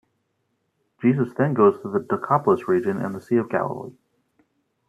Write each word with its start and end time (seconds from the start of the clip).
Jesus 0.99 1.31
then 1.37 1.53
goes 1.53 1.79
to 1.83 1.87
the 1.89 1.99
Decapolis 1.99 2.67
region 2.67 2.97
and 2.97 3.13
the 3.13 3.21
Sea 3.21 3.35
of 3.35 3.49
Galilee. 3.51 3.93